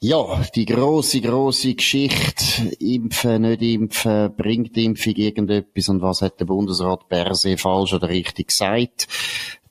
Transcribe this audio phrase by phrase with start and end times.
[0.00, 2.68] Ja, die große, große Geschichte.
[2.78, 8.48] Impfen, nicht impfen, bringt Impfung irgendetwas und was hat der Bundesrat Berse falsch oder richtig
[8.48, 9.08] gesagt?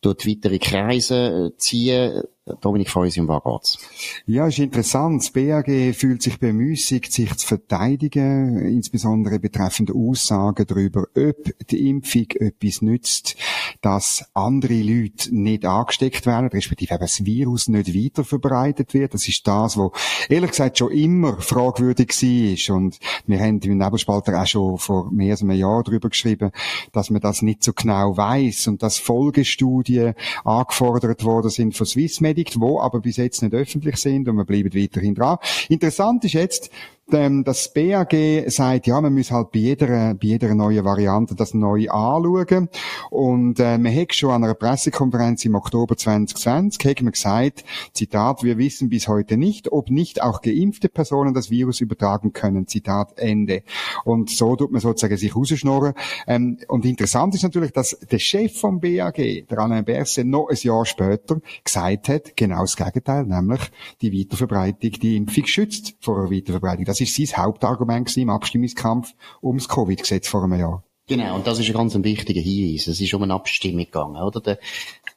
[0.02, 2.24] Tut weitere Kreise ziehen.
[2.60, 3.78] Dominik Feusi, um was geht's?
[4.26, 5.22] Ja, ist interessant.
[5.22, 12.26] Das BAG fühlt sich bemüßigt, sich zu verteidigen, insbesondere betreffend Aussagen darüber, ob die Impfung
[12.32, 13.38] etwas nützt,
[13.82, 19.14] dass andere Leute nicht angesteckt werden, respektive eben das Virus nicht weiter verbreitet wird.
[19.14, 19.92] Das ist das, was
[20.30, 22.76] ehrlich gesagt schon immer fragwürdig war.
[22.76, 26.52] Und wir haben im Nebelspalter auch schon vor mehr als einem Jahr darüber geschrieben,
[26.92, 32.34] dass man das nicht so genau weiß und dass Folgestudien angefordert worden sind von Swissmed
[32.34, 35.38] Predigt, wo aber bis jetzt nicht öffentlich sind und wir bleiben weiterhin dran.
[35.70, 36.72] Interessant ist jetzt,
[37.08, 38.16] das BAG
[38.48, 42.70] sagt, ja, man muss halt bei jeder, bei jeder neuen Variante das neu anschauen.
[43.10, 48.44] Und äh, man hat schon an einer Pressekonferenz im Oktober 2020 hat man gesagt, Zitat,
[48.44, 52.68] wir wissen bis heute nicht, ob nicht auch geimpfte Personen das Virus übertragen können.
[52.68, 53.64] Zitat Ende.
[54.06, 55.94] Und so tut man sozusagen sich rausschnorren.
[56.26, 60.58] Ähm, und interessant ist natürlich, dass der Chef vom BAG, der Alain Berset, noch ein
[60.62, 63.62] Jahr später gesagt hat, genau das Gegenteil, nämlich
[64.02, 66.93] die Weiterverbreitung, die Impfung schützt vor einer Weiterverbreitung.
[66.94, 70.84] Das ist sein Hauptargument im Abstimmungskampf ums Covid-Gesetz vor einem Jahr.
[71.08, 72.86] Genau, und das ist ein ganz wichtiger Hinweis.
[72.86, 74.40] Es ist um eine Abstimmung gegangen, oder?
[74.42, 74.60] Der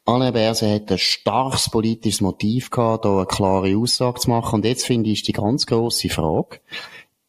[0.07, 4.55] Alain Berset hat ein starkes politisches Motiv gehabt, da eine klare Aussage zu machen.
[4.55, 6.61] Und jetzt finde ich, ist die ganz grosse Frage,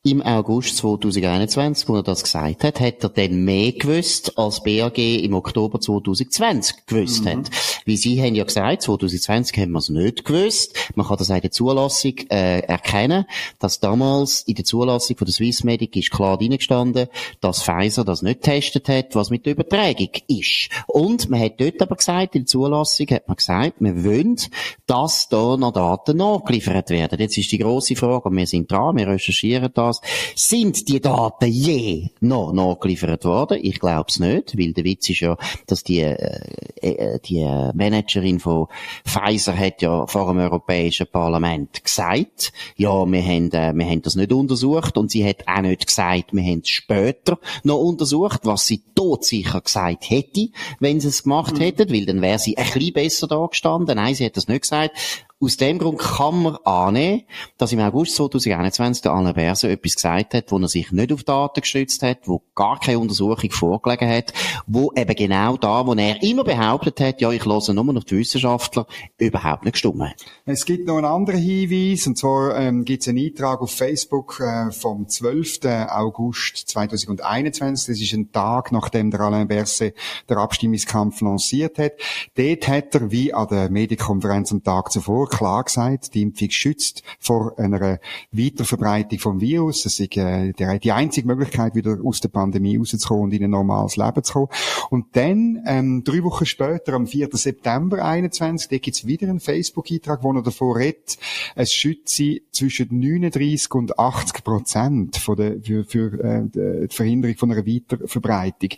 [0.10, 4.98] im August 2021, wo er das gesagt hat, hat er dann mehr gewusst, als BAG
[4.98, 7.30] im Oktober 2020 gewusst mhm.
[7.30, 7.50] hat.
[7.84, 10.78] Wie Sie haben ja gesagt, 2020 haben wir es nicht gewusst.
[10.96, 13.26] Man kann das in der Zulassung äh, erkennen,
[13.60, 17.08] dass damals in der Zulassung von der Swissmedic ist klar reingestanden,
[17.42, 20.70] dass Pfizer das nicht getestet hat, was mit der Übertragung ist.
[20.88, 24.38] Und man hat dort aber gesagt, in der Zulassung hat man gesagt, wir wollen,
[24.86, 27.20] dass da noch Daten nachgeliefert werden.
[27.20, 30.48] Jetzt ist die grosse Frage, und wir sind dran, wir recherchieren das, das.
[30.48, 33.60] Sind die Daten je noch nachgeliefert worden?
[33.62, 36.42] Ich glaube es nicht, weil der Witz ist ja, dass die, äh,
[36.82, 37.44] äh, die
[37.74, 38.68] Managerin von
[39.06, 44.16] Pfizer hat ja vor dem Europäischen Parlament gesagt, ja, wir haben, äh, wir haben das
[44.16, 48.66] nicht untersucht und sie hat auch nicht gesagt, wir haben es später noch untersucht, was
[48.68, 51.62] sie todsicher gesagt hätte, wenn sie es gemacht mhm.
[51.62, 53.96] hätten, weil dann wäre sie ein bisschen besser da gestanden.
[53.96, 54.92] Nein, sie hat das nicht gesagt.
[55.40, 57.22] Aus dem Grund kann man annehmen,
[57.60, 61.24] dass im August 2021 der Alain Berset etwas gesagt hat, wo er sich nicht auf
[61.24, 64.34] Daten gestützt hat, wo gar keine Untersuchung vorgelegen hat,
[64.66, 68.18] wo eben genau da, wo er immer behauptet hat, ja, ich höre nur noch die
[68.18, 68.88] Wissenschaftler,
[69.20, 70.16] überhaupt nicht gestimmt.
[70.46, 74.40] Es gibt noch einen anderen Hinweis, und zwar ähm, gibt es einen Eintrag auf Facebook
[74.40, 75.60] äh, vom 12.
[75.90, 77.86] August 2021.
[77.86, 79.94] Das ist ein Tag, nachdem der Alain Berset
[80.30, 81.92] der Abstimmungskampf lanciert hat.
[82.36, 87.04] Dort hat er, wie an der Medienkonferenz am Tag zuvor, klar gesagt, die Impfung schützt
[87.20, 88.00] vor einer
[88.32, 89.84] Weiterverbreitung vom Virus.
[89.84, 93.98] Das ist äh, die einzige Möglichkeit, wieder aus der Pandemie rauszukommen und in ein normales
[93.98, 94.48] Leben zu kommen.
[94.90, 97.30] Und dann, ähm, drei Wochen später, am 4.
[97.34, 101.18] September 21, da gibt's wieder einen Facebook-Eintrag, wo er davor redet,
[101.56, 107.52] es schütze zwischen 39 und 80 Prozent von der, für, für äh, die Verhinderung von
[107.52, 108.70] einer Weiterverbreitung.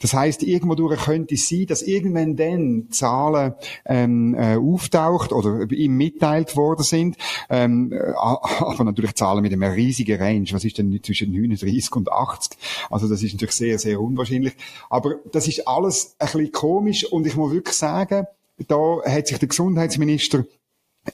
[0.00, 3.54] Das heißt, irgendwo durch könnte es sein, dass irgendwann dann Zahlen
[3.86, 7.16] ähm, äh, auftaucht oder im mitteilt worden sind.
[7.50, 10.46] Ähm, äh, aber natürlich Zahlen mit einem riesigen Range.
[10.52, 12.58] Was ist denn zwischen 39 und 80?
[12.90, 14.54] Also das ist natürlich sehr, sehr unwahrscheinlich.
[14.88, 18.26] Aber das ist alles ein bisschen komisch und ich muss wirklich sagen,
[18.66, 20.44] da hat sich der Gesundheitsminister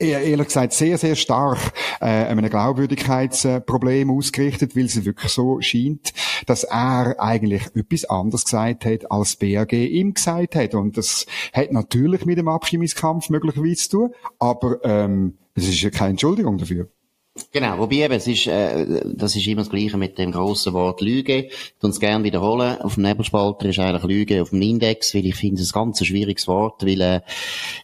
[0.01, 1.59] ehrlich gesagt sehr, sehr stark
[2.01, 6.13] äh, einem Glaubwürdigkeitsproblem ausgerichtet, weil es wirklich so scheint,
[6.47, 10.75] dass er eigentlich etwas anderes gesagt hat, als BAG ihm gesagt hat.
[10.75, 15.91] Und das hat natürlich mit dem Abstimmungskampf möglicherweise zu tun, aber ähm, es ist ja
[15.91, 16.89] keine Entschuldigung dafür.
[17.51, 21.01] Genau, wobei eben, es ist, äh, das ist immer das Gleiche mit dem grossen Wort
[21.01, 21.49] Lüge.
[21.49, 22.81] Ich uns gerne wiederholen.
[22.81, 26.07] Auf dem Nebelspalter ist eigentlich Lüge auf dem Index, weil ich finde es ein ganz
[26.07, 27.21] schwieriges Wort, weil äh,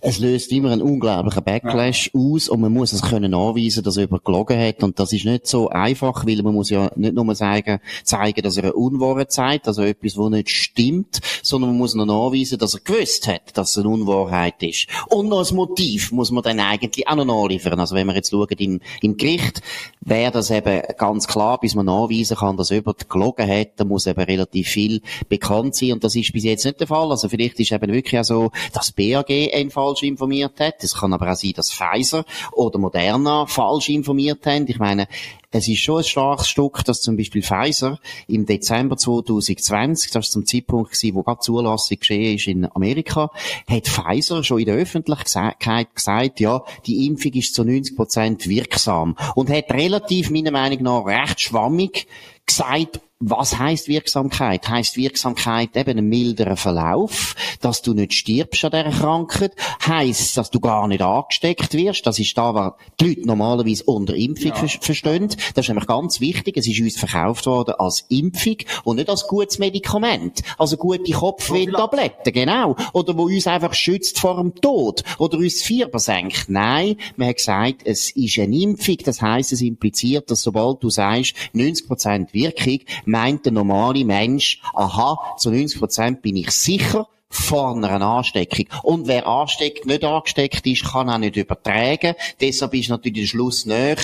[0.02, 2.20] es löst immer einen unglaublichen Backlash ja.
[2.20, 5.48] aus und man muss es können nachweisen, dass über gelogen hat und das ist nicht
[5.48, 9.66] so einfach, weil man muss ja nicht nur sagen, zeigen, dass er eine Unwahrheit zeigt,
[9.66, 13.70] also etwas, wo nicht stimmt, sondern man muss noch nachweisen, dass er gewusst hat, dass
[13.70, 14.86] es eine Unwahrheit ist.
[15.08, 17.80] Und noch ein Motiv muss man dann eigentlich auch noch nachliefern.
[17.80, 19.62] Also wenn wir jetzt schauen im, im Gericht, Gericht,
[20.00, 24.06] wäre das eben ganz klar, bis man nachweisen kann, dass jemand gelogen hat, da muss
[24.06, 27.10] eben relativ viel bekannt sein und das ist bis jetzt nicht der Fall.
[27.10, 30.82] Also vielleicht ist eben wirklich auch so, dass BAG einen falsch informiert hat.
[30.82, 34.66] Es kann aber auch sein, dass Pfizer oder Moderna falsch informiert haben.
[34.68, 35.06] Ich meine,
[35.52, 37.98] es ist schon ein starkes Stück, dass zum Beispiel Pfizer
[38.28, 43.30] im Dezember 2020, das ist zum Zeitpunkt gewesen, wo gerade Zulassung geschehen ist in Amerika,
[43.68, 49.16] hat Pfizer schon in der Öffentlichkeit gesagt, ja, die Impfung ist zu 90 Prozent wirksam.
[49.34, 52.06] Und hat relativ, meiner Meinung nach, recht schwammig
[52.46, 54.66] gesagt, was heißt Wirksamkeit?
[54.66, 59.52] Heißt Wirksamkeit eben einen milderen Verlauf, dass du nicht stirbst an dieser Krankheit?
[59.86, 62.06] Heißt, dass du gar nicht angesteckt wirst?
[62.06, 64.66] Das ist da, was die Leute normalerweise unter Impfung ja.
[64.80, 65.28] verstehen.
[65.54, 66.56] Das ist nämlich ganz wichtig.
[66.56, 70.40] Es ist uns verkauft worden als Impfung und nicht als gutes Medikament.
[70.56, 72.74] Also gute Kopfweh-Tabletten, genau.
[72.94, 75.04] Oder wo uns einfach schützt vor dem Tod.
[75.18, 76.48] Oder uns Fieber senkt.
[76.48, 78.96] Nein, man hat gesagt, es ist eine Impfung.
[79.04, 82.80] Das heißt, es impliziert, dass sobald du sagst, 90% Wirkung,
[83.10, 88.66] meint der normale Mensch, aha, zu 90 Prozent bin ich sicher, vor einer Ansteckung.
[88.82, 92.14] Und wer ansteckt, nicht angesteckt ist, kann auch nicht übertragen.
[92.40, 93.96] Deshalb ist natürlich der Schluss näher,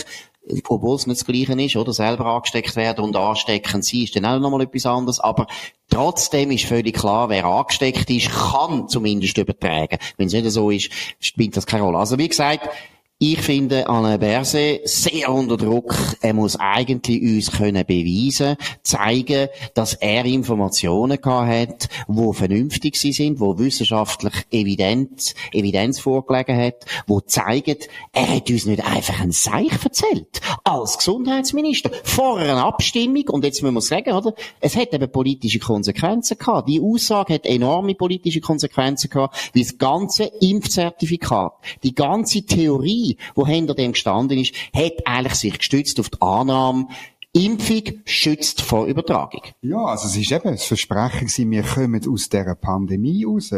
[0.69, 1.93] obwohl es nicht das Gleiche ist, oder?
[1.93, 5.19] Selber angesteckt werden und anstecken sie ist dann auch nochmal etwas anderes.
[5.19, 5.49] Aber
[5.91, 9.99] trotzdem ist völlig klar, wer angesteckt ist, kann zumindest übertragen.
[10.17, 11.99] Wenn es nicht so ist, spielt das keine Rolle.
[11.99, 12.69] Also wie gesagt,
[13.19, 15.97] ich finde Alain Berset sehr unter Druck.
[16.21, 23.13] Er muss eigentlich uns können beweisen, zeigen, dass er Informationen gehabt hat, wo vernünftig sie
[23.13, 27.79] sind, wo wissenschaftlich Evidenz, Evidenz vorgelegen hat, wo zeigen,
[28.13, 30.43] er hat uns nicht einfach ein Seich erzählt.
[30.63, 31.91] Als Gesundheitsminister.
[32.05, 33.31] Vor einer Abstimmung.
[33.31, 34.35] Und jetzt müssen wir sagen, oder?
[34.61, 36.69] Es hat eben politische Konsequenzen gehabt.
[36.69, 43.45] Die Aussage hat enorme politische Konsequenzen gehabt, wie das ganze Impfzertifikat, die ganze Theorie, Die
[43.47, 46.89] hinter dem gestanden ist, hat eigentlich sich gestützt auf die Annahme,
[47.37, 49.43] Impfung schützt vor Übertragung.
[49.61, 53.53] Ja, also es ist eben das Versprechen gewesen, wir kommen aus dieser Pandemie raus.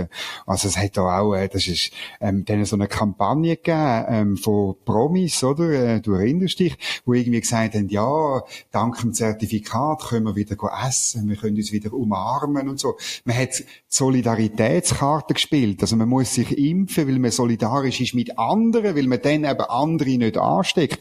[0.47, 4.37] Also es hat da auch, äh, das ist, ähm, dann so eine Kampagne gegeben, ähm,
[4.37, 5.71] von Promis, oder?
[5.71, 8.43] Äh, du erinnerst dich, wo irgendwie gesagt haben, ja,
[8.73, 12.97] dank dem Zertifikat können wir wieder essen, wir können uns wieder umarmen und so.
[13.25, 15.83] Man hat Solidaritätskarte gespielt.
[15.83, 19.61] Also man muss sich impfen, weil man solidarisch ist mit anderen, weil man dann eben
[19.69, 20.99] andere nicht ansteckt.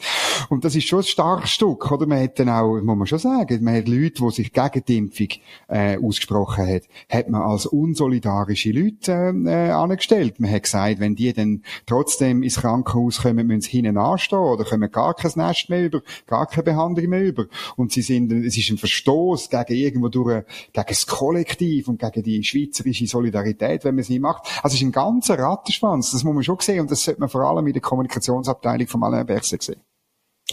[0.49, 2.05] Und das ist schon ein starkes Stück, oder?
[2.05, 4.83] Man hat dann auch auch, muss man schon sagen, man hat Leute, die sich gegen
[4.87, 5.27] die Impfung
[5.67, 10.39] äh, ausgesprochen hat, hat man als unsolidarische Leute äh, angestellt.
[10.39, 14.63] Man hat gesagt, wenn die dann trotzdem ins Krankenhaus kommen, müssen sie hinten anstehen oder
[14.63, 17.45] kommen gar kein Nest mehr über, gar keine Behandlung mehr über.
[17.75, 20.43] Und sie sind, es ist ein Verstoß gegen irgendwo durch,
[20.73, 24.47] gegen das Kollektiv und gegen die schweizerische Solidarität, wenn man sie macht.
[24.63, 27.29] Also es ist ein ganzer Rattenschwanz, das muss man schon sehen und das sollte man
[27.29, 29.86] vor allem in der Kommunikationsabteilung von Alain Berset sehen.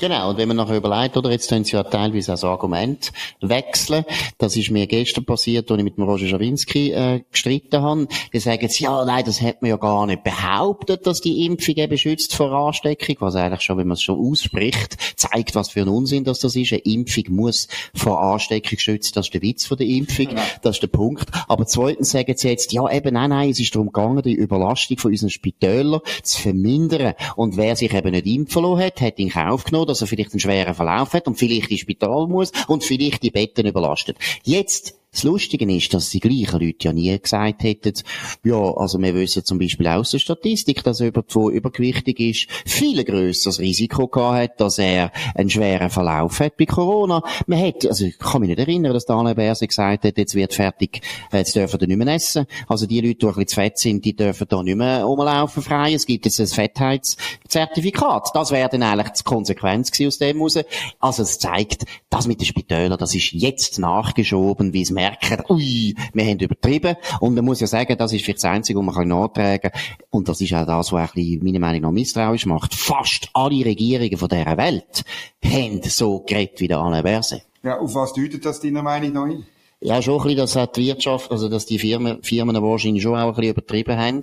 [0.00, 4.05] Genau, und wenn man nachher überlegt, oder, jetzt tun sie ja teilweise als Argument wechseln.
[4.38, 8.08] Das ist mir gestern passiert, als ich mit dem Roger Schawinski äh, gestritten habe.
[8.32, 11.76] Die sagen sie, ja, nein, das hat man ja gar nicht behauptet, dass die Impfung
[11.76, 15.82] eben schützt vor Ansteckung, was eigentlich schon, wenn man es schon ausspricht, zeigt, was für
[15.82, 16.73] ein Unsinn das, das ist.
[16.73, 20.43] Eine Impfung muss vor Ansteckung schützen, das ist der Witz von der Impfung, genau.
[20.62, 21.31] das ist der Punkt.
[21.46, 24.99] Aber zweitens sagen sie jetzt, ja, eben, nein, nein, es ist darum gegangen, die Überlastung
[24.99, 27.14] von unseren Spitälern zu vermindern.
[27.37, 30.32] Und wer sich eben nicht impfen lassen hat, hat in Kauf genommen, dass er vielleicht
[30.32, 34.19] einen schweren Verlauf hat und vielleicht ins Spital muss und vielleicht die Betten überlastet.
[34.42, 37.94] Jetzt das Lustige ist, dass die gleichen Leute ja nie gesagt hätten,
[38.43, 43.05] ja, also wir wissen zum Beispiel aus der Statistik, dass jemand, der übergewichtig ist, viel
[43.05, 47.22] grösseres Risiko gehabt hat, dass er einen schweren Verlauf hat bei Corona.
[47.46, 50.55] Man hat, also ich kann mich nicht erinnern, dass Daniel Berse gesagt hat, jetzt wird
[50.55, 51.00] fertig,
[51.32, 52.46] jetzt dürfen die nicht mehr essen.
[52.67, 55.62] Also die Leute, die ein bisschen zu fett sind, die dürfen da nicht mehr rumlaufen
[55.62, 55.94] frei.
[55.94, 58.31] Es gibt jetzt ein Fettheitszertifikat.
[58.34, 60.58] Das wäre dann eigentlich die Konsequenz aus dem raus.
[60.98, 65.94] Also es zeigt, das mit den Spitälern, das ist jetzt nachgeschoben, wie es merken, ui,
[66.13, 66.96] wir haben übertrieben.
[67.20, 69.81] Und man muss ja sagen, das ist vielleicht das Einzige, was man nachtragen kann.
[70.11, 72.75] Und das ist auch das, was ein bisschen, meiner Meinung nach misstrauisch macht.
[72.75, 75.05] Fast alle Regierungen von dieser Welt
[75.44, 77.43] haben so geredet wie der Alain Berset.
[77.63, 79.44] Ja, auf was deutet das deiner Meinung nach?
[79.84, 83.17] Ja, schon ein bisschen, dass auch die Wirtschaft, also dass die Firmen, Firmen wahrscheinlich schon
[83.17, 84.22] auch ein bisschen übertrieben haben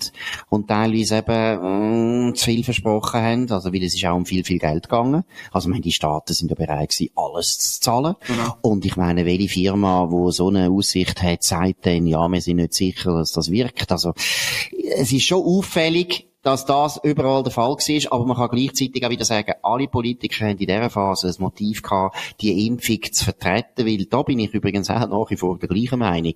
[0.50, 3.51] und teilweise eben mh, mm, zu viel versprochen haben.
[3.51, 5.24] Also weil es ist auch um viel, viel Geld gegangen.
[5.51, 8.15] Also ich meine, die Staaten sind ja bereit gewesen, alles zu zahlen.
[8.25, 8.56] Genau.
[8.62, 12.56] Und ich meine, welche Firma, wo so eine Aussicht hat, sagt dann, ja, wir sind
[12.56, 13.91] nicht sicher, dass das wirkt.
[13.91, 14.13] Also
[14.98, 19.10] es ist schon auffällig, dass das überall der Fall war, aber man kann gleichzeitig auch
[19.10, 23.86] wieder sagen, alle Politiker haben in dieser Phase ein Motiv gehabt, die Impfung zu vertreten,
[23.86, 26.33] weil da bin ich übrigens auch nach wie vor der gleichen Meinung,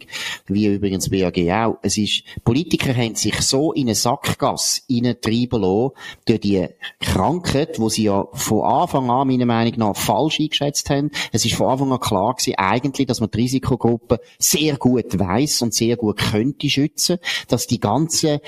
[0.47, 1.77] wie übrigens BAG auch.
[1.81, 5.91] Es ist, Politiker haben sich so in eine Sackgasse treiben lassen,
[6.25, 6.67] durch die
[6.99, 11.11] Krankheit, wo sie ja von Anfang an, meiner Meinung nach, falsch eingeschätzt haben.
[11.31, 15.63] Es ist von Anfang an klar gewesen, eigentlich, dass man die Risikogruppe sehr gut weiß
[15.63, 18.39] und sehr gut könnte schützen, dass die ganzen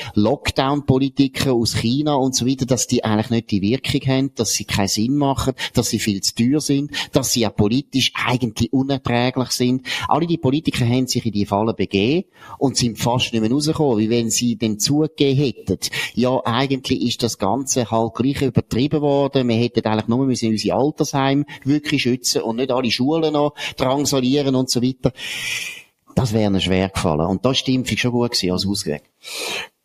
[1.48, 4.66] Lockdown-Politiker aus China und so weiter, dass die eigentlich nicht die Wirkung haben, dass sie
[4.66, 9.52] keinen Sinn machen, dass sie viel zu teuer sind, dass sie ja politisch eigentlich unerträglich
[9.52, 9.86] sind.
[10.08, 12.28] Alle die Politiker haben sich in die Falle begeben
[12.58, 15.80] und sind fast nicht mehr rausgekommen, wie wenn sie denn zugegeben hätten.
[16.14, 19.48] Ja, eigentlich ist das Ganze halt gleich übertrieben worden.
[19.48, 24.56] Wir hätten eigentlich nur müssen unsere Altersheim wirklich schützen und nicht alle Schulen noch drangsalieren
[24.56, 25.14] und so weiter.
[26.16, 27.28] Das wäre ihnen schwer gefallen.
[27.28, 29.04] Und da ist die Impfung schon gut gewesen als Ausweg.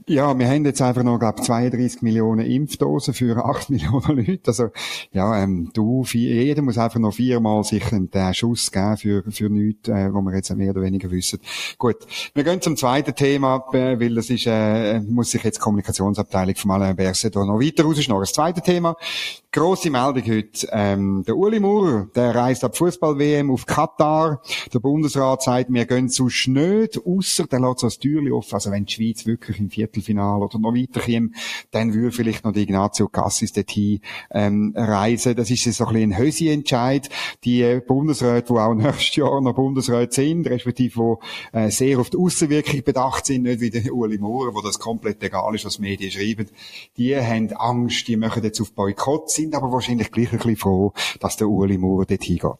[0.07, 4.49] Ja, wir haben jetzt einfach noch, glaube 32 Millionen Impfdosen für 8 Millionen Leute.
[4.49, 4.69] Also,
[5.13, 9.89] ja, ähm, du, jeder muss einfach noch viermal sich den Schuss geben für, für nichts,
[9.89, 11.39] äh, wo wir jetzt mehr oder weniger wissen.
[11.79, 11.97] Gut.
[12.35, 16.57] Wir gehen zum zweiten Thema, äh, weil das ist, äh, muss sich jetzt die Kommunikationsabteilung
[16.57, 18.21] von Alain Berset noch weiter rausschneiden.
[18.21, 18.97] Das zweite Thema,
[19.53, 24.41] grosse Meldung heute, ähm, der Uli Maurer, der reist ab Fußball-WM auf Katar.
[24.73, 28.55] Der Bundesrat sagt, wir gehen zu schnöd, ausser der lässt so das Türchen offen.
[28.55, 31.33] Also wenn die Schweiz wirklich im Viertelfinale oder noch weiterkäme,
[31.71, 35.37] dann würde vielleicht noch die Ignazio Cassis dorthin ähm, reisen.
[35.37, 37.11] Das ist so ein bisschen ein Hösi-Entscheid.
[37.45, 41.19] Die Bundesräte, die auch nächstes Jahr noch Bundesräte sind, respektive
[41.53, 44.79] die äh, sehr auf die Aussenwirkung bedacht sind, nicht wie der Uli Moore, wo das
[44.79, 46.49] komplett egal ist, was Medien schreiben,
[46.97, 50.93] die haben Angst, die machen jetzt auf Boykott, sind aber wahrscheinlich gleich ein bisschen froh,
[51.21, 52.51] dass der Uli Moore dorthin geht.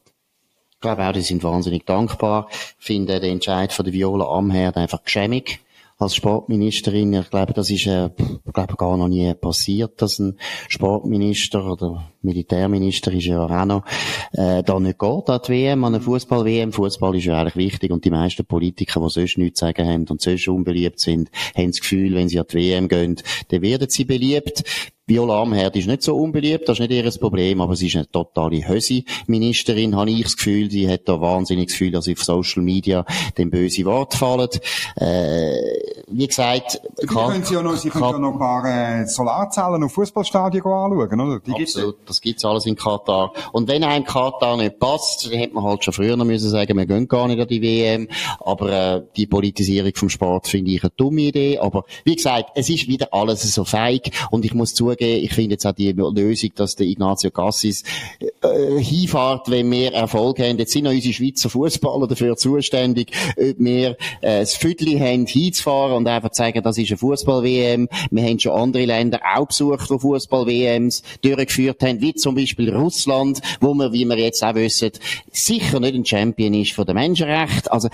[0.73, 2.49] Ich glaube auch, die sind wahnsinnig dankbar,
[2.79, 5.61] finden den Entscheid von der Viola Amherd einfach geschämig
[5.99, 7.13] als Sportministerin.
[7.13, 8.11] Ich glaube, das ist, äh,
[8.45, 13.85] ich glaube, gar noch nie passiert, dass ein Sportminister oder Militärminister ist ja auch noch,
[14.33, 16.73] äh, da nicht geht an die WM, an eine Fußball-WM.
[16.73, 20.21] Fußball ist ja eigentlich wichtig und die meisten Politiker, die sonst nichts sagen haben und
[20.21, 24.05] sonst unbeliebt sind, haben das Gefühl, wenn sie an die WM gehen, dann werden sie
[24.05, 24.65] beliebt.
[25.13, 28.67] Viola ist nicht so unbeliebt, das ist nicht ihr Problem, aber sie ist eine totale
[28.67, 30.71] Hösi-Ministerin, habe ich das Gefühl.
[30.71, 33.05] Sie hat da wahnsinnig das Gefühl, dass sie auf Social Media
[33.37, 34.49] dem böse Wort fallen.
[34.97, 39.07] Äh, wie gesagt, Sie können Sie ja noch, Sie können ja noch ein paar äh,
[39.07, 41.41] Solarzellen auf Fußballstadien anschauen, oder?
[41.41, 42.07] Die absolut, gibt's.
[42.07, 43.33] das gibt's alles in Katar.
[43.53, 46.77] Und wenn einem Katar nicht passt, dann hätte man halt schon früher noch müssen sagen,
[46.77, 48.09] wir gehen gar nicht an die WM.
[48.41, 51.59] Aber äh, die Politisierung vom Sport finde ich eine dumme Idee.
[51.59, 55.53] Aber wie gesagt, es ist wieder alles so feig und ich muss zugeben, ich finde
[55.53, 57.83] jetzt auch die Lösung, dass der Ignazio Cassis
[58.21, 60.59] äh, hinfährt, wenn wir Erfolg haben.
[60.59, 66.02] Jetzt sind auch unsere Schweizer Fußballer dafür zuständig, ob wir äh, das Viertel haben, hinzufahren
[66.03, 67.89] und einfach sagen, das ist eine Fußball-WM.
[68.11, 73.41] Wir haben schon andere Länder auch besucht, die Fußball-WMs durchgeführt haben, wie zum Beispiel Russland,
[73.61, 74.91] wo wir, wie wir jetzt auch wissen,
[75.31, 77.71] sicher nicht ein Champion ist von den Menschenrechten.
[77.71, 77.89] Also,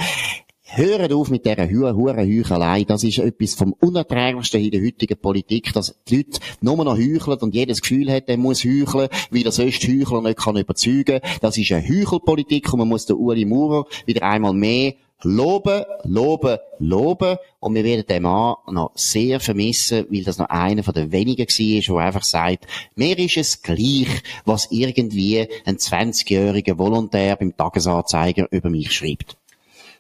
[0.70, 2.84] Hören auf mit dieser hure Heuchelei.
[2.84, 7.38] Das ist etwas vom Unerträglichsten in der heutigen Politik, dass die Leute nur noch heucheln
[7.38, 11.20] und jedes Gefühl hat, er muss heucheln, weil er sonst Heuchler nicht kann überzeugen.
[11.40, 16.58] Das ist eine Heuchelpolitik und man muss den Uli Maurer wieder einmal mehr loben, loben,
[16.78, 17.37] loben.
[17.60, 21.48] Und wir werden den Mann noch sehr vermissen, weil das noch einer von den wenigen
[21.48, 28.48] war, der einfach sagt, mir ist es gleich, was irgendwie ein 20-jähriger Volontär beim Tagesanzeiger
[28.50, 29.38] über mich schreibt.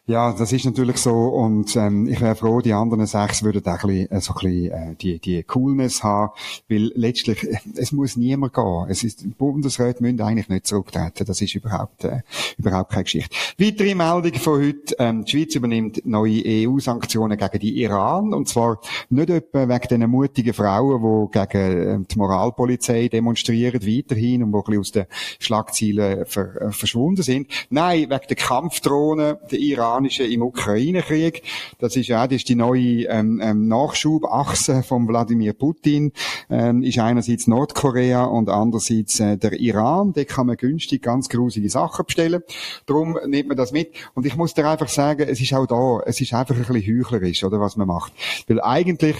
[0.08, 3.84] Ja, das ist natürlich so und ähm, ich wäre froh, die anderen sechs würden auch
[3.84, 6.32] ein bisschen, äh, so ein bisschen äh, die, die Coolness haben,
[6.66, 8.86] weil letztlich, äh, es muss niemand gehen.
[8.88, 11.26] Es ist, Bundesräte müssen eigentlich nicht zurücktreten.
[11.26, 12.22] Das ist überhaupt, äh,
[12.56, 13.36] überhaupt keine Geschichte.
[13.58, 18.80] Weitere Meldung von heute, ähm, die Schweiz übernimmt neue EU-Sanktionen gegen die Iran und zwar
[19.10, 24.56] nicht etwa wegen den mutigen Frauen, die gegen äh, die Moralpolizei demonstrieren weiterhin und die
[24.56, 25.06] ein bisschen aus den
[25.38, 27.48] Schlagzeilen ver, äh, verschwunden sind.
[27.68, 31.42] Nein, wegen der Kampfdrohnen der Iran amerikanischen im Ukraine-Krieg.
[31.78, 36.12] Das ist ja, das ist die neue ähm, ähm, Nachschubachse von Wladimir Putin.
[36.48, 40.12] Ähm, ist einerseits Nordkorea und andererseits äh, der Iran.
[40.12, 42.42] Da kann man günstig ganz grusige Sachen bestellen.
[42.86, 43.92] Darum nimmt man das mit.
[44.14, 46.98] Und ich muss dir einfach sagen, es ist auch da, es ist einfach ein bisschen
[46.98, 48.12] heuchlerisch, oder was man macht.
[48.46, 49.16] Weil eigentlich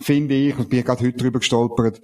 [0.00, 2.00] finde ich, und bin gerade heute drüber gestolpert,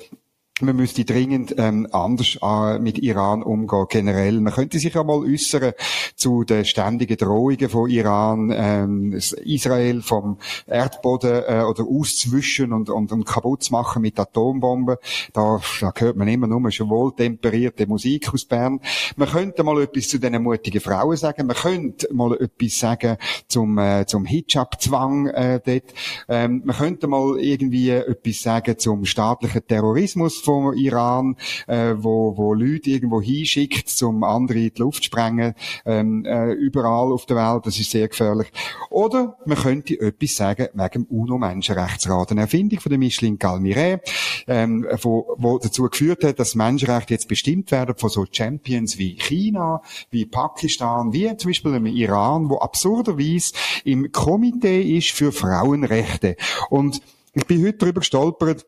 [0.60, 4.40] man müsste dringend ähm, anders äh, mit Iran umgehen, generell.
[4.40, 5.72] Man könnte sich ja mal äußern
[6.16, 13.12] zu den ständigen Drohungen von Iran, ähm, Israel vom Erdboden äh, oder auszuwischen und, und,
[13.12, 14.96] und kaputt zu machen mit Atombomben.
[15.32, 18.80] Da, da hört man immer nur schon wohltemperierte Musik aus Bern.
[19.16, 21.46] Man könnte mal etwas zu diesen mutigen Frauen sagen.
[21.46, 25.94] Man könnte mal etwas sagen zum, äh, zum Hijab-Zwang äh, dort.
[26.28, 31.36] Ähm, man könnte mal irgendwie etwas sagen zum staatlichen Terrorismus vom Iran,
[31.66, 35.52] äh, wo, wo Leute irgendwo hinschickt, um andere in die Luft zu sprengen,
[35.84, 37.66] ähm, äh, überall auf der Welt.
[37.66, 38.50] Das ist sehr gefährlich.
[38.88, 42.30] Oder man könnte etwas sagen wegen dem UNO-Menschenrechtsrat.
[42.30, 44.00] Eine Erfindung von der Micheline Galmire,
[44.46, 49.18] ähm, wo, wo dazu geführt hat, dass Menschenrechte jetzt bestimmt werden von so Champions wie
[49.18, 53.52] China, wie Pakistan, wie zum Beispiel im Iran, wo absurderweise
[53.84, 56.36] im Komitee ist für Frauenrechte.
[56.70, 57.02] Und
[57.34, 58.66] ich bin heute darüber gestolpert,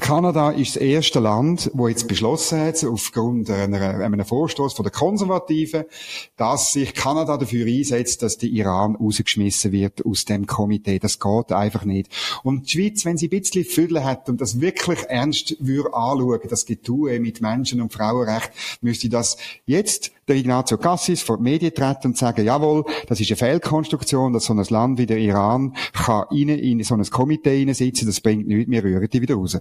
[0.00, 4.92] Kanada ist das erste Land, wo jetzt beschlossen hat, aufgrund einer, einem Vorstoß von der
[4.92, 5.84] Konservativen,
[6.36, 10.98] dass sich Kanada dafür einsetzt, dass der Iran rausgeschmissen wird aus dem Komitee.
[10.98, 12.10] Das geht einfach nicht.
[12.42, 16.40] Und die Schweiz, wenn sie ein bisschen Füdel hat und das wirklich ernst würde anschauen,
[16.48, 18.50] das Getue mit Menschen- und Frauenrecht,
[18.82, 23.30] müsste das jetzt der Ignazio Cassis vor die Medien treten und sagen, jawohl, das ist
[23.30, 28.06] eine Fehlkonstruktion, dass so ein Land wie der Iran kann in so ein Komitee hineinsitzen,
[28.06, 29.58] das bringt nichts, wir rühren die wieder raus.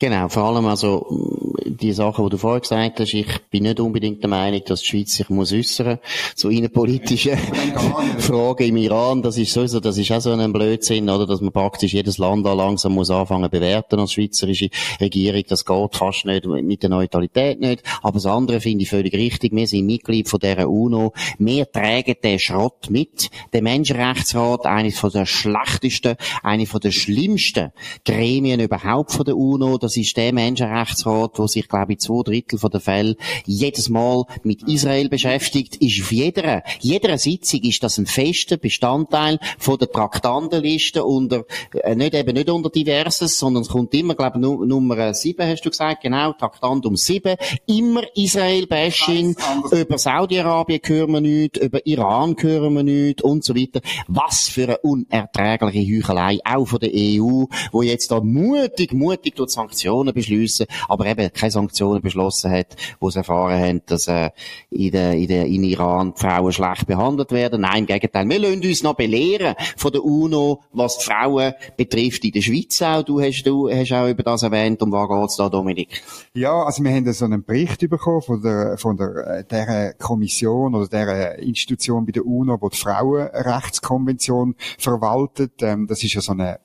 [0.00, 4.22] Genau, vor allem also die Sachen, die du vorher gesagt hast, ich bin nicht unbedingt
[4.22, 5.98] der Meinung, dass die Schweiz sich muss äußern
[6.36, 7.36] zu innenpolitischen
[8.18, 9.22] Fragen im Iran.
[9.22, 12.44] Das ist sowieso, das ist auch so ein Blödsinn, oder, dass man praktisch jedes Land
[12.44, 14.68] da langsam muss anfangen bewerten als schweizerische
[15.00, 15.42] Regierung.
[15.48, 17.82] Das geht fast nicht, mit der Neutralität nicht.
[18.02, 19.54] Aber das andere finde ich völlig richtig.
[19.54, 21.12] Wir sind Mitglied von dieser UNO.
[21.38, 23.30] Wir tragen den Schrott mit.
[23.52, 27.72] Der Menschenrechtsrat, eines von der schlechtesten, eine von der schlimmsten
[28.04, 32.58] Gremien überhaupt von der UNO das ist der Menschenrechtsrat, der sich, glaube ich, zwei Drittel
[32.58, 37.98] von der Fälle jedes Mal mit Israel beschäftigt, ist auf jeder, jeder Sitzung ist das
[37.98, 43.68] ein fester Bestandteil von der Traktandenliste unter, äh, nicht eben nicht unter diverses, sondern es
[43.68, 47.36] kommt immer, glaube ich, Nummer sieben, hast du gesagt, genau, Traktandum sieben,
[47.66, 49.36] immer Israel-Bashing,
[49.72, 53.80] über Saudi-Arabien hören wir nichts, über Iran hören wir nichts und so weiter.
[54.06, 59.50] Was für eine unerträgliche Heuchelei, auch von der EU, wo jetzt da mutig, mutig durch
[59.50, 64.30] Sanktionen Sanktionen beschließen, aber eben keine Sanktionen beschlossen hat, wo sie erfahren haben, dass äh,
[64.70, 67.62] in, der, in, der, in Iran die Frauen schlecht behandelt werden.
[67.62, 72.24] Nein, im Gegenteil, wir lassen uns noch belehren von der UNO, was die Frauen betrifft
[72.24, 73.02] in der Schweiz auch.
[73.02, 74.82] Du hast, du hast auch über das erwähnt.
[74.82, 76.02] Um was geht's da, Dominik?
[76.34, 80.74] Ja, also wir haben so einen Bericht bekommen von der, von der, äh, der Kommission
[80.74, 85.62] oder der Institution bei der UNO, die die Frauenrechtskonvention verwaltet.
[85.62, 86.60] Ähm, das ist ja so eine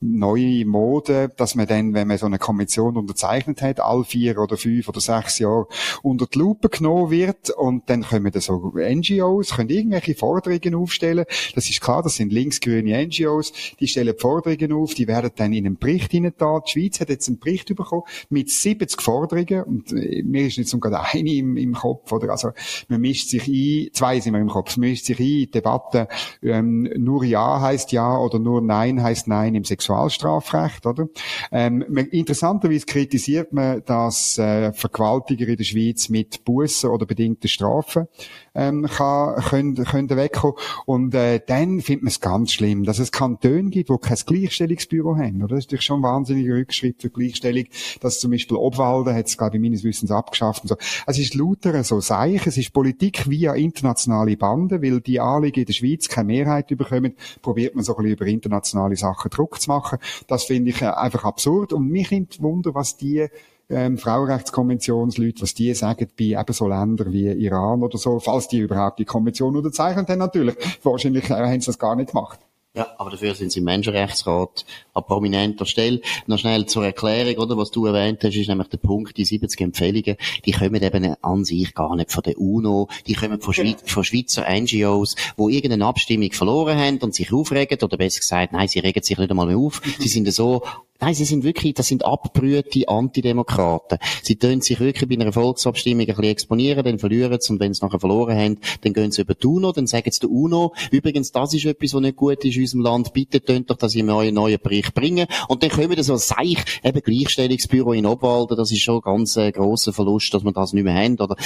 [0.00, 4.56] neue Mode, dass man dann, wenn man so eine Konvention unterzeichnet hat, all vier oder
[4.56, 5.66] fünf oder sechs Jahre
[6.02, 11.24] unter die Lupe genommen wird und dann können da so NGOs, können irgendwelche Forderungen aufstellen.
[11.54, 15.66] Das ist klar, das sind linksgrüne NGOs, die stellen Forderungen auf, die werden dann in
[15.66, 16.62] einen Bericht hineingetan.
[16.66, 20.68] Die Schweiz hat jetzt einen Bericht bekommen mit 70 Forderungen und äh, mir ist nicht
[20.68, 22.30] so gerade eine im, im Kopf, oder?
[22.30, 22.50] Also,
[22.88, 25.50] man mischt sich ein, zwei sind wir im Kopf, man mischt sich ein in die
[25.50, 26.08] Debatte,
[26.42, 31.08] ähm, nur Ja heißt Ja oder nur Nein heißt Nein im Sexualstrafrecht, oder?
[31.52, 38.08] Ähm, interessanterweise kritisiert man, dass äh, Vergewaltiger in der Schweiz mit Bussen oder bedingten Strafen
[38.54, 40.56] ähm, kann, können, können wegkommen.
[40.86, 45.16] Und äh, dann findet man es ganz schlimm, dass es Kantone gibt, die kein Gleichstellungsbüro
[45.16, 45.42] haben.
[45.42, 45.56] Oder?
[45.56, 47.64] Das ist natürlich schon ein wahnsinniger Rückschritt für Gleichstellung,
[48.00, 50.62] dass zum Beispiel Obwalden hat es, glaube ich, meines Wissens abgeschafft.
[50.62, 50.76] Und so.
[51.06, 55.66] Es ist lauter so Seich, es ist Politik via internationale Banden, weil die Anliegen in
[55.66, 59.70] der Schweiz keine Mehrheit bekommen, probiert man so ein bisschen über internationale Sachen Druck zu
[59.70, 59.98] machen.
[60.26, 61.72] Das finde ich äh, einfach absurd.
[61.72, 63.28] Und mich nimmt Wunder, was die
[63.70, 68.58] ähm, Frauenrechtskonventionsleute, was die sagen bei eben so Ländern wie Iran oder so, falls die
[68.58, 70.56] überhaupt die Konvention unterzeichnen, dann natürlich.
[70.82, 72.40] Wahrscheinlich haben sie das gar nicht gemacht.
[72.78, 74.64] Ja, aber dafür sind sie im Menschenrechtsrat
[74.94, 76.00] an prominenter Stelle.
[76.28, 77.56] Noch schnell zur Erklärung, oder?
[77.56, 81.44] Was du erwähnt hast, ist nämlich der Punkt, die 70 Empfehlungen, die kommen eben an
[81.44, 85.86] sich gar nicht von der UNO, die kommen von, Schweiz, von Schweizer NGOs, wo irgendeine
[85.86, 89.48] Abstimmung verloren haben und sich aufregen, oder besser gesagt, nein, sie regen sich nicht einmal
[89.48, 89.82] mehr auf.
[89.98, 90.62] Sie sind so
[91.00, 93.98] Nein, sie sind wirklich, das sind abbrühte Antidemokraten.
[94.20, 97.72] Sie tun sich wirklich bei einer Volksabstimmung ein bisschen exponieren, dann verlieren sie und wenn
[97.72, 100.74] sie nachher verloren haben, dann gehen sie über die UNO, dann sagen sie der UNO,
[100.90, 103.94] übrigens, das ist etwas, was nicht gut ist in unserem Land, bitte tönt doch dass
[103.94, 105.28] ihr mir euren neuen Bericht bringen.
[105.46, 109.52] Und dann kommen so Seich, eben Gleichstellungsbüro in Obwalden, das ist schon ein ganz äh,
[109.52, 111.36] grosser Verlust, dass wir das nicht mehr haben, oder?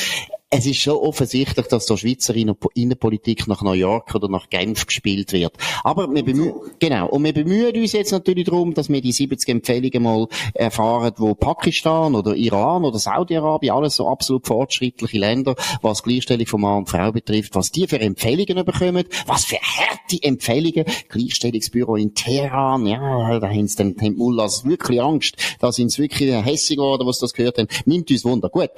[0.54, 5.32] Es ist schon offensichtlich, dass der Schweizer Innenpolitik nach New York oder nach Genf gespielt
[5.32, 5.54] wird.
[5.82, 9.48] Aber wir bemühen, genau, und wir bemühen uns jetzt natürlich darum, dass wir die 70
[9.48, 16.02] Empfehlungen mal erfahren, wo Pakistan oder Iran oder Saudi-Arabien, alles so absolut fortschrittliche Länder, was
[16.02, 20.84] Gleichstellung von Mann und Frau betrifft, was die für Empfehlungen bekommen, was für harte Empfehlungen,
[21.08, 26.02] Gleichstellungsbüro in Teheran, ja, da haben sie dann, haben Mullahs wirklich Angst, da sind sie
[26.02, 28.50] wirklich hässig geworden, was das gehört haben, nimmt uns Wunder.
[28.50, 28.68] Gut,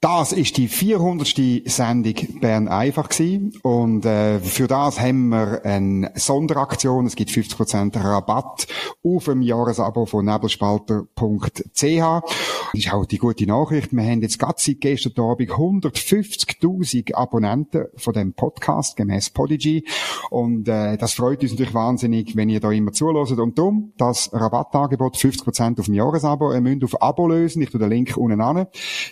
[0.00, 1.28] das ist die 400.
[1.66, 3.52] Sendung Bern einfach gewesen.
[3.62, 7.04] Und äh, für das haben wir eine Sonderaktion.
[7.04, 8.66] Es gibt 50% Rabatt
[9.04, 11.60] auf dem Jahresabo von nebelspalter.ch.
[11.82, 13.92] Das ist auch die gute Nachricht.
[13.92, 19.84] Wir haben jetzt gerade seit gestern Abend 150.000 Abonnenten von dem Podcast gemäß Podigy.
[20.30, 23.32] Und äh, das freut uns natürlich wahnsinnig, wenn ihr da immer zulässt.
[23.32, 26.54] Und darum, das Rabattangebot 50% auf dem Jahresabo.
[26.54, 27.60] Ihr müsst auf Abo lösen.
[27.60, 28.66] Ich tue den Link unten an.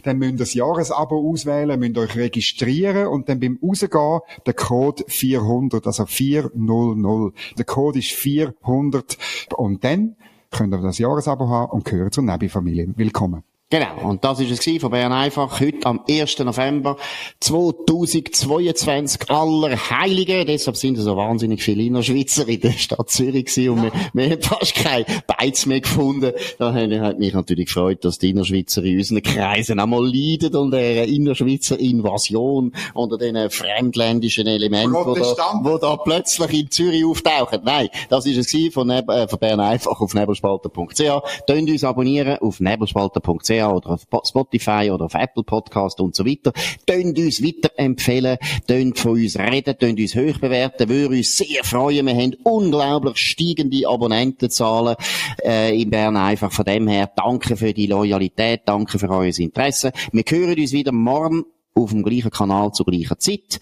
[0.05, 4.55] Dann müsst ihr das Jahr Jahresabo auswählen, müsst euch registrieren und dann beim Rausgehen der
[4.55, 7.35] Code 400, also 400.
[7.59, 9.19] Der Code ist 400
[9.57, 10.15] und dann
[10.53, 12.95] könnt ihr das Jahresabo haben und gehören zur Nebi-Familie.
[12.97, 13.43] Willkommen.
[13.71, 13.99] Genau.
[14.03, 15.61] Und das ist es von Bern einfach.
[15.61, 16.39] Heute am 1.
[16.39, 16.97] November
[17.41, 20.47] 2022 aller Heiligen.
[20.47, 24.41] Deshalb sind so wahnsinnig viele Innerschweizer in der Stadt Zürich gewesen und wir, wir haben
[24.41, 26.33] fast kein Beiz mehr gefunden.
[26.59, 31.07] Da hat mich natürlich gefreut, dass die Innerschweizer in unseren Kreisen einmal leiden unter der
[31.07, 37.61] Innerschweizer Invasion, unter diesen fremdländischen Elementen, wo da, wo da plötzlich in Zürich auftauchen.
[37.65, 41.45] Nein, das ist es von, Neb äh, von Bern einfach auf nebelspalter.ch.
[41.47, 46.53] Tönt uns abonnieren auf nebelspalter.ch oder auf Spotify oder auf Apple Podcast und so weiter.
[46.87, 52.07] Tönt uns weiterempfehlen, tönt von uns reden, tönt uns hoch bewerten, würde uns sehr freuen.
[52.07, 54.97] Wir haben unglaublich steigende Abonnentenzahlen
[55.45, 56.53] äh, in Bern einfach.
[56.53, 59.93] Von dem her, danke für die Loyalität, danke für euer Interesse.
[60.13, 61.45] Wir hören uns wieder morgen
[61.75, 63.61] auf dem gleichen Kanal zur gleichen Zeit.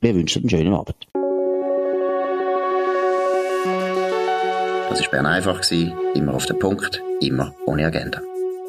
[0.00, 1.06] Wir wünschen einen schönen Abend.
[4.90, 5.60] Das war Bern einfach,
[6.14, 8.27] immer auf den Punkt, immer ohne Agenda